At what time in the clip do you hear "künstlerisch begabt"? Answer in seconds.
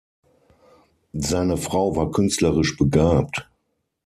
2.09-3.47